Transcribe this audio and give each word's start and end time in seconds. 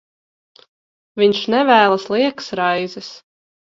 Viņš 1.23 1.43
nevēlas 1.57 2.09
liekas 2.19 2.53
raizes. 2.65 3.17